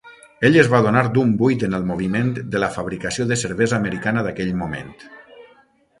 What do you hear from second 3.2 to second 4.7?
de cervesa americana d'aquell